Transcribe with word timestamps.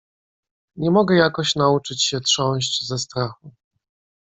"Nie 0.75 0.91
mogę 0.91 1.15
jakoś 1.15 1.55
nauczyć 1.55 2.03
się 2.05 2.21
trząść 2.21 2.87
ze 2.87 2.97
strachu." 2.97 3.51